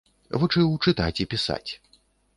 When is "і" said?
1.27-1.31